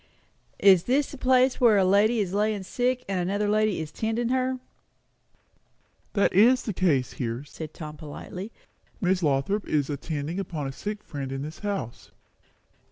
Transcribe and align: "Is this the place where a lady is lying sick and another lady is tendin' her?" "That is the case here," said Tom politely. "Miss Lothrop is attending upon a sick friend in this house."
"Is 0.57 0.85
this 0.85 1.11
the 1.11 1.17
place 1.19 1.61
where 1.61 1.77
a 1.77 1.85
lady 1.85 2.21
is 2.21 2.33
lying 2.33 2.63
sick 2.63 3.05
and 3.07 3.19
another 3.19 3.47
lady 3.47 3.79
is 3.79 3.91
tendin' 3.91 4.29
her?" 4.29 4.57
"That 6.13 6.33
is 6.33 6.63
the 6.63 6.73
case 6.73 7.13
here," 7.13 7.43
said 7.43 7.71
Tom 7.71 7.97
politely. 7.97 8.51
"Miss 8.99 9.21
Lothrop 9.21 9.67
is 9.67 9.91
attending 9.91 10.39
upon 10.39 10.65
a 10.65 10.71
sick 10.71 11.03
friend 11.03 11.31
in 11.31 11.43
this 11.43 11.59
house." 11.59 12.09